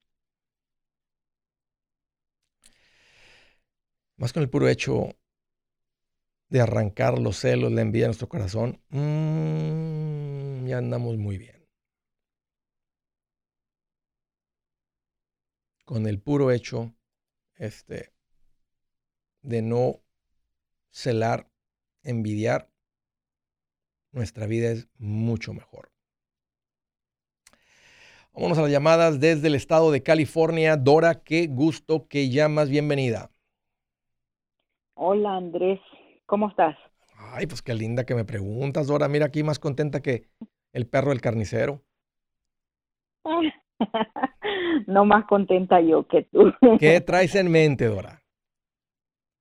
[4.17, 5.15] Más con el puro hecho
[6.49, 11.67] de arrancar los celos, la envidia a nuestro corazón, mm, ya andamos muy bien.
[15.85, 16.93] Con el puro hecho
[17.55, 18.13] este,
[19.41, 20.03] de no
[20.91, 21.49] celar,
[22.03, 22.71] envidiar,
[24.11, 25.91] nuestra vida es mucho mejor.
[28.31, 30.77] Vámonos a las llamadas desde el estado de California.
[30.77, 32.69] Dora, qué gusto que llamas.
[32.69, 33.32] Bienvenida.
[35.05, 35.81] Hola Andrés,
[36.25, 36.77] ¿Cómo estás?
[37.33, 39.09] Ay, pues qué linda que me preguntas, Dora.
[39.09, 40.29] Mira aquí más contenta que
[40.71, 41.81] el perro del carnicero.
[44.87, 46.53] no más contenta yo que tú.
[46.79, 48.21] ¿Qué traes en mente, Dora?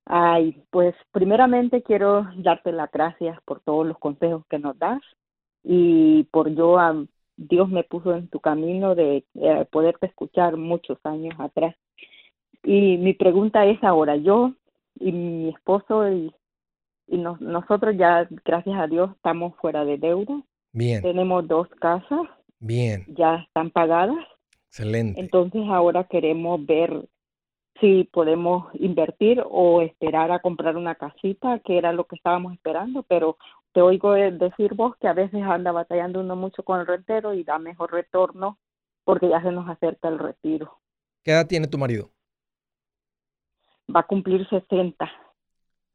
[0.07, 5.01] Ay, pues primeramente quiero darte las gracias por todos los consejos que nos das
[5.63, 6.77] y por yo,
[7.37, 11.77] Dios me puso en tu camino de eh, poderte escuchar muchos años atrás.
[12.65, 14.55] Y mi pregunta es ahora, yo
[15.03, 16.33] y mi esposo y
[17.13, 20.43] y nosotros ya, gracias a Dios, estamos fuera de deuda.
[20.73, 21.03] Bien.
[21.03, 22.23] Tenemos dos casas.
[22.59, 23.05] Bien.
[23.09, 24.17] Ya están pagadas.
[24.69, 25.21] Excelente.
[25.21, 27.07] Entonces ahora queremos ver
[27.81, 33.03] si podemos invertir o esperar a comprar una casita, que era lo que estábamos esperando,
[33.03, 33.37] pero
[33.73, 37.45] te oigo decir vos que a veces anda batallando uno mucho con el rentero y
[37.45, 38.59] da mejor retorno
[39.05, 40.79] porque ya se nos acerca el retiro.
[41.25, 42.11] ¿Qué edad tiene tu marido?
[43.95, 45.11] Va a cumplir 60.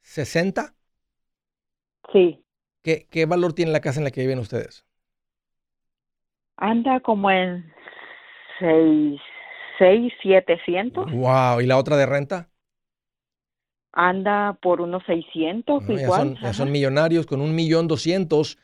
[0.04, 0.74] ¿60?
[2.12, 2.44] Sí.
[2.82, 4.86] ¿Qué, ¿Qué valor tiene la casa en la que viven ustedes?
[6.58, 7.72] Anda como en
[8.60, 9.20] 6,
[9.78, 11.12] 6 700.
[11.12, 12.50] Wow, ¿y la otra de renta?
[13.92, 16.38] Anda por unos 600 igual.
[16.42, 18.58] Ya son, millonarios con un millón doscientos.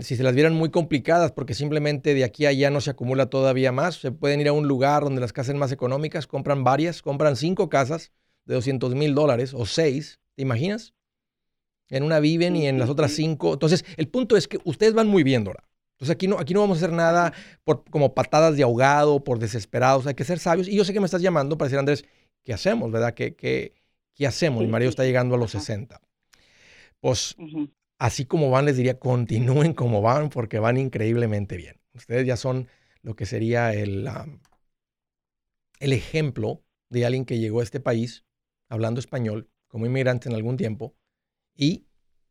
[0.00, 3.26] si se las vieran muy complicadas, porque simplemente de aquí a allá no se acumula
[3.26, 6.64] todavía más, se pueden ir a un lugar donde las casas son más económicas, compran
[6.64, 8.12] varias, compran cinco casas
[8.44, 10.94] de 200 mil dólares o seis, ¿te imaginas?
[11.88, 13.52] En una viven y en las otras cinco.
[13.52, 15.68] Entonces, el punto es que ustedes van muy bien, Dora.
[16.02, 17.32] Entonces aquí no, aquí no vamos a hacer nada
[17.62, 20.66] por, como patadas de ahogado, por desesperados, hay que ser sabios.
[20.66, 22.04] Y yo sé que me estás llamando para decir, Andrés,
[22.42, 23.14] ¿qué hacemos, verdad?
[23.14, 23.74] ¿Qué, qué,
[24.14, 24.62] qué hacemos?
[24.62, 26.00] Mi marido está llegando a los 60.
[26.98, 27.36] Pues
[27.98, 31.80] así como van, les diría, continúen como van porque van increíblemente bien.
[31.94, 32.66] Ustedes ya son
[33.02, 34.08] lo que sería el,
[35.78, 38.24] el ejemplo de alguien que llegó a este país
[38.72, 40.94] hablando español como inmigrante en algún tiempo
[41.54, 41.86] y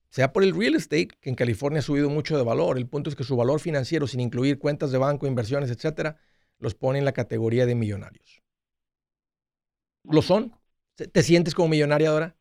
[0.10, 2.78] sea por el real estate, que en California ha subido mucho de valor.
[2.78, 6.18] El punto es que su valor financiero, sin incluir cuentas de banco, inversiones, etcétera,
[6.58, 8.42] los pone en la categoría de millonarios.
[10.04, 10.54] ¿Lo son?
[10.96, 12.36] ¿Te sientes como millonaria ahora?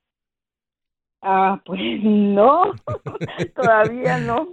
[1.22, 2.72] Ah, pues no,
[3.55, 4.48] todavía no.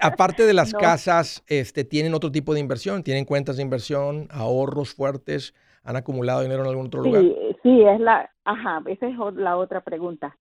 [0.00, 3.02] Aparte de las casas, este, ¿tienen otro tipo de inversión?
[3.02, 5.54] ¿Tienen cuentas de inversión, ahorros fuertes?
[5.86, 7.22] ¿Han acumulado dinero en algún otro lugar?
[7.62, 10.36] Sí, es la, ajá, esa es la otra pregunta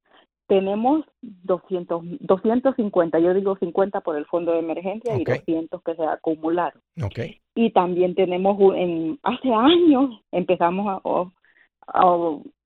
[0.47, 6.03] tenemos 200, 250, yo digo 50 por el fondo de emergencia y 200 que se
[6.03, 6.81] acumularon.
[7.03, 7.41] Okay.
[7.55, 12.21] Y también tenemos, en, hace años empezamos a,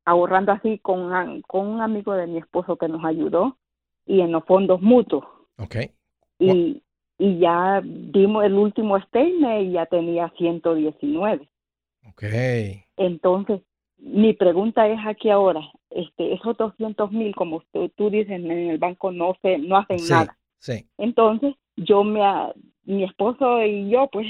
[0.06, 3.58] ahorrando así con, con un amigo de mi esposo que nos ayudó
[4.06, 5.24] y en los fondos mutuos.
[5.58, 5.92] Okay.
[6.38, 6.82] Y,
[7.18, 11.48] y ya dimos el último statement y ya tenía 119.
[12.08, 12.84] Okay.
[12.98, 13.62] Entonces,
[13.98, 18.78] mi pregunta es aquí ahora, este, esos 200 mil, como usted, tú dices, en el
[18.78, 20.38] banco no se, no hacen nada.
[20.60, 20.86] Sí.
[20.98, 22.22] Entonces, yo me,
[22.84, 24.28] mi esposo y yo, pues,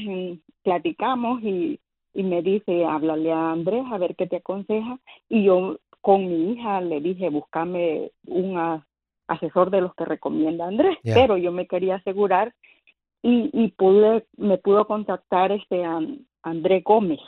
[0.63, 1.79] platicamos y,
[2.13, 4.99] y me dice, háblale a Andrés a ver qué te aconseja.
[5.29, 8.81] Y yo con mi hija le dije, búscame un
[9.27, 10.97] asesor de los que recomienda Andrés.
[11.03, 12.53] Pero yo me quería asegurar
[13.21, 15.83] y, y pude, me pudo contactar este
[16.43, 17.19] Andrés Gómez.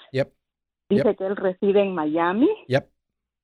[0.90, 2.50] Dice que él reside en Miami.
[2.68, 2.86] Yep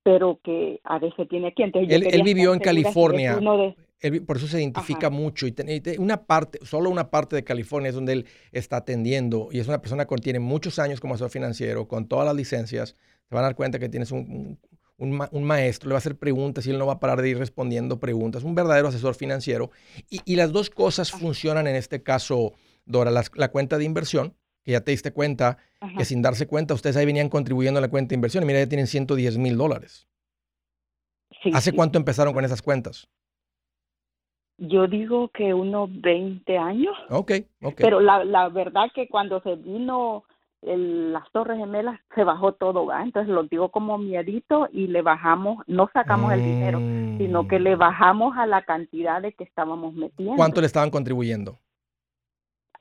[0.07, 1.63] pero que a veces tiene aquí.
[1.63, 3.37] él, vivió en California.
[4.25, 5.45] por eso se identifica mucho.
[5.47, 5.53] Y,
[5.99, 9.49] una parte, solo una parte de California es donde él está atendiendo.
[9.51, 12.95] Y es una persona que tiene muchos años como asesor financiero, con todas las licencias.
[13.27, 14.57] Se van a dar cuenta que tienes un,
[15.43, 17.99] maestro, le va a hacer preguntas y él no va a parar de ir respondiendo
[17.99, 18.45] preguntas.
[18.45, 19.71] Un verdadero asesor financiero.
[20.09, 22.53] Y, las dos cosas funcionan en este caso,
[22.85, 23.11] Dora.
[23.11, 24.36] la cuenta de inversión,
[24.67, 25.59] que ya te diste cuenta
[25.97, 28.59] que sin darse cuenta ustedes ahí venían contribuyendo a la cuenta de inversión y mira,
[28.59, 30.09] ya tienen 110 mil dólares.
[31.53, 33.07] ¿Hace cuánto empezaron con esas cuentas?
[34.57, 36.93] Yo digo que unos 20 años.
[37.09, 37.75] Ok, ok.
[37.77, 40.25] Pero la, la verdad que cuando se vino
[40.63, 43.03] las Torres Gemelas se bajó todo, ¿va?
[43.03, 46.79] Entonces lo digo como miedito y le bajamos, no sacamos el dinero,
[47.19, 47.79] sino que le mm.
[47.79, 50.35] bajamos a la cantidad de que estábamos metiendo.
[50.35, 51.57] ¿Cuánto le estaban contribuyendo?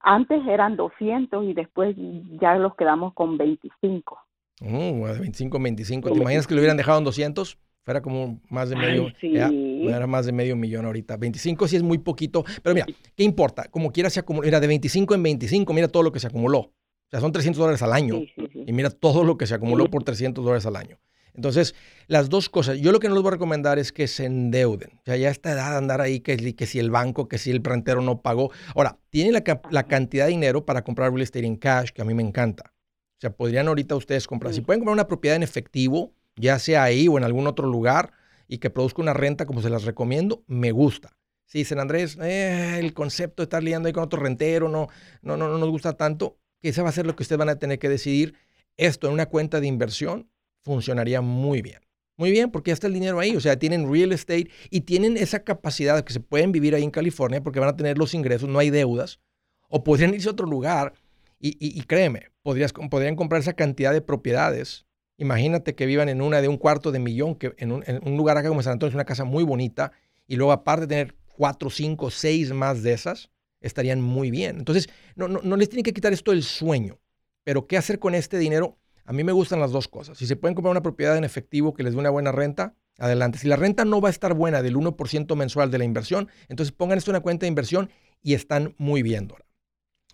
[0.08, 1.96] Antes eran 200 y después
[2.40, 4.16] ya los quedamos con 25.
[4.60, 6.12] Uh, 25, 25.
[6.12, 7.58] ¿Te imaginas que lo hubieran dejado en 200?
[7.82, 11.16] Fuera como más de medio, era más de medio millón ahorita.
[11.16, 12.86] 25 sí es muy poquito, pero mira,
[13.16, 13.64] ¿qué importa?
[13.68, 16.58] Como quiera se acumuló, mira, de 25 en 25, mira todo lo que se acumuló.
[16.58, 16.72] O
[17.10, 18.20] sea, son 300 dólares al año.
[18.64, 20.98] y mira todo lo que se acumuló por 300 dólares al año.
[21.36, 21.74] Entonces,
[22.06, 22.78] las dos cosas.
[22.78, 24.98] Yo lo que no les voy a recomendar es que se endeuden.
[24.98, 27.50] O sea, ya esta edad de andar ahí, que, que si el banco, que si
[27.50, 28.50] el rentero no pagó.
[28.74, 32.14] Ahora, tienen la, cantidad de dinero para comprar real estate en cash, que a mí
[32.14, 32.72] me encanta.
[33.18, 34.54] O sea, podrían ahorita ustedes comprar.
[34.54, 38.12] Si pueden comprar una propiedad en efectivo, ya sea ahí o en algún otro lugar,
[38.48, 41.16] y que produzca una renta como se las recomiendo, me gusta.
[41.46, 44.88] Si dicen, Andrés, eh, el concepto de estar liando ahí con otro rentero no,
[45.22, 47.48] no, no, no nos gusta tanto, que ese va a ser lo que ustedes van
[47.48, 48.34] a tener que decidir.
[48.76, 50.28] Esto en una cuenta de inversión
[50.66, 51.80] funcionaría muy bien.
[52.18, 53.36] Muy bien, porque ya está el dinero ahí.
[53.36, 56.82] O sea, tienen real estate y tienen esa capacidad de que se pueden vivir ahí
[56.82, 59.20] en California porque van a tener los ingresos, no hay deudas.
[59.68, 60.94] O podrían irse a otro lugar
[61.38, 64.86] y, créeme, podrías, podrían comprar esa cantidad de propiedades.
[65.18, 68.48] Imagínate que vivan en una de un cuarto de millón, que en un, lugar acá
[68.48, 69.92] como San Antonio es una casa muy bonita
[70.26, 74.56] y luego aparte tener cuatro, cinco, seis más de esas, estarían muy bien.
[74.58, 76.98] Entonces, no, no, no les tiene que quitar esto el sueño,
[77.44, 78.78] pero ¿qué hacer con este dinero?
[79.06, 80.18] A mí me gustan las dos cosas.
[80.18, 83.38] Si se pueden comprar una propiedad en efectivo que les dé una buena renta, adelante.
[83.38, 86.72] Si la renta no va a estar buena del 1% mensual de la inversión, entonces
[86.72, 87.90] pongan esto en una cuenta de inversión
[88.22, 89.46] y están muy bien, Dora.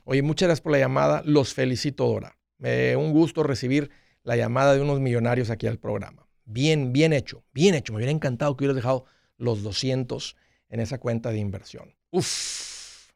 [0.05, 1.23] Oye, muchas gracias por la llamada.
[1.25, 2.39] Los felicito, Dora.
[2.59, 3.91] Un gusto recibir
[4.23, 6.29] la llamada de unos millonarios aquí al programa.
[6.45, 7.93] Bien, bien hecho, bien hecho.
[7.93, 10.37] Me hubiera encantado que hubieras dejado los 200
[10.69, 11.95] en esa cuenta de inversión.
[12.11, 13.11] Uf.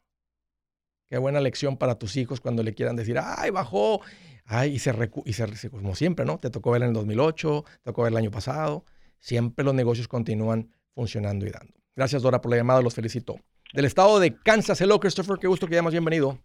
[1.08, 4.00] Qué buena lección para tus hijos cuando le quieran decir, ay, bajó.
[4.46, 4.92] Ay, y se,
[5.24, 6.38] y se como siempre, ¿no?
[6.38, 8.84] Te tocó ver en el 2008, te tocó ver el año pasado.
[9.18, 11.74] Siempre los negocios continúan funcionando y dando.
[11.96, 12.80] Gracias, Dora, por la llamada.
[12.82, 13.36] Los felicito.
[13.72, 15.38] Del estado de Kansas, hello, Christopher.
[15.38, 15.92] Qué gusto que llamas.
[15.92, 16.38] Bienvenido.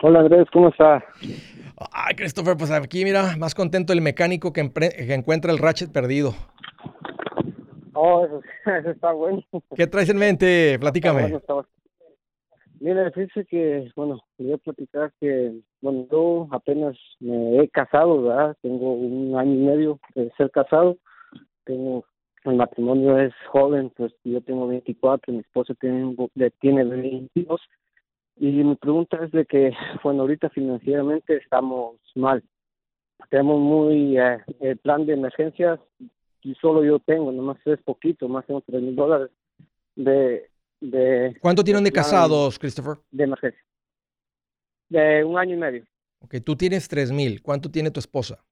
[0.00, 1.04] Hola Andrés, ¿cómo está?
[1.90, 6.34] Ay, Christopher, pues aquí mira, más contento el mecánico que, encuentra el ratchet perdido.
[7.94, 8.24] Oh,
[8.66, 9.42] eso, está bueno.
[9.74, 10.78] ¿Qué traes en mente?
[10.78, 11.40] Platícame.
[12.80, 18.56] Mira, fíjese que, bueno, voy a platicar que, bueno, yo apenas me he casado, ¿verdad?
[18.62, 20.96] Tengo un año y medio de ser casado.
[21.64, 22.04] Tengo,
[22.44, 26.14] el matrimonio es joven, pues yo tengo 24, mi esposa tiene,
[26.60, 27.60] tiene 22
[28.36, 29.72] y mi pregunta es de que,
[30.04, 32.42] bueno, ahorita financieramente estamos mal.
[33.30, 35.80] Tenemos muy eh, el plan de emergencias
[36.42, 39.30] y solo yo tengo, nomás es poquito, más de tres mil dólares
[39.96, 40.48] de,
[40.80, 41.36] de...
[41.40, 42.98] ¿Cuánto tienen de casados, Christopher?
[43.10, 43.62] De emergencia.
[44.88, 45.84] De un año y medio.
[46.20, 47.42] Ok, tú tienes tres mil.
[47.42, 48.44] ¿Cuánto tiene tu esposa?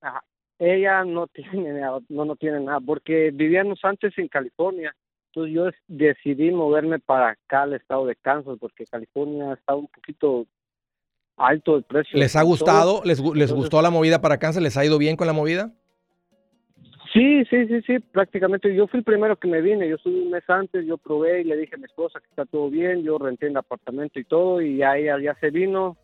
[0.00, 0.24] Ajá.
[0.58, 4.94] Ella no tiene nada, no, no tiene nada, porque vivíamos antes en California
[5.34, 10.46] entonces yo decidí moverme para acá al estado de Kansas porque California está un poquito
[11.38, 12.18] alto el precio.
[12.18, 13.00] ¿Les ha gustado?
[13.04, 14.62] ¿Les, les gustó la movida para Kansas?
[14.62, 15.72] ¿Les ha ido bien con la movida?
[17.12, 18.74] Sí, sí, sí, sí, prácticamente.
[18.74, 21.44] Yo fui el primero que me vine, yo estuve un mes antes, yo probé y
[21.44, 24.62] le dije a mi esposa que está todo bien, yo renté el apartamento y todo
[24.62, 25.98] y ya ella ya se vino,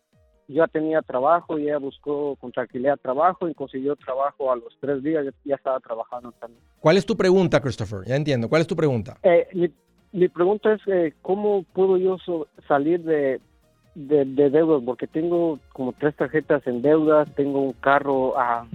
[0.49, 5.03] ya tenía trabajo y ella buscó con tranquilidad trabajo y consiguió trabajo a los tres
[5.03, 6.63] días, ya, estaba trabajando también.
[6.81, 8.01] ¿Cuál es tu pregunta, Christopher?
[8.07, 8.49] Ya entiendo.
[8.51, 9.17] ¿Cuál es tu pregunta?
[9.23, 9.73] Eh,
[10.13, 12.19] mi, pregunta es eh, cómo puedo yo
[12.67, 13.41] salir de,
[13.95, 18.67] de, deudas, porque tengo como tres tarjetas en deudas, tengo un carro ah,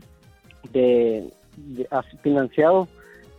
[0.72, 1.32] de,
[2.22, 2.88] financiado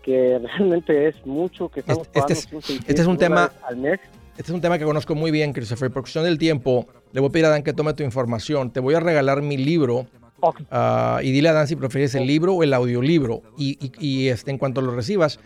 [0.04, 4.00] que realmente es mucho que estamos este, este, este es un tema al mes.
[4.36, 5.90] Este es un tema que conozco muy bien, Christopher.
[5.92, 8.72] Por cuestión del tiempo, le voy a pedir a Dan que tome tu información.
[8.72, 10.06] Te voy a regalar mi libro.
[10.70, 13.42] Ah, y dile a Dan si prefieres el libro o el audiolibro.
[13.56, 15.38] Y, y, este, en cuanto lo recibas,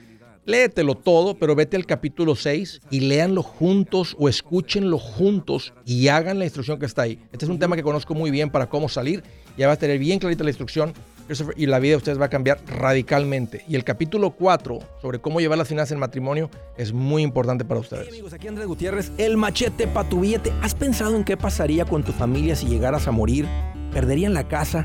[0.46, 6.38] léetelo todo, pero vete al capítulo 6 y léanlo juntos o escúchenlo juntos y hagan
[6.38, 7.20] la instrucción que está ahí.
[7.30, 9.22] Este es un tema que conozco muy bien para cómo salir.
[9.58, 10.94] Ya va a tener bien clarita la instrucción
[11.56, 13.64] y la vida de ustedes va a cambiar radicalmente.
[13.68, 17.80] Y el capítulo 4 sobre cómo llevar las finanzas en matrimonio es muy importante para
[17.80, 18.08] ustedes.
[18.08, 20.52] amigos, aquí Andrés Gutiérrez, el machete para tu billete.
[20.62, 23.46] ¿Has pensado en qué pasaría con tu familia si llegaras a morir?
[23.92, 24.84] ¿Perderían la casa?